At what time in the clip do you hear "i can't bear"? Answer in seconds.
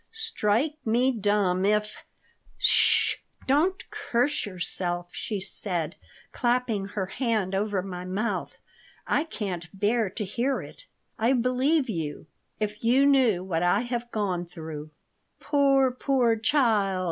9.05-10.09